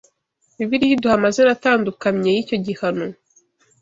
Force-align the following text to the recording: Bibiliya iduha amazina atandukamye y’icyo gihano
Bibiliya 0.57 0.93
iduha 0.95 1.15
amazina 1.17 1.49
atandukamye 1.57 2.29
y’icyo 2.31 2.57
gihano 2.65 3.05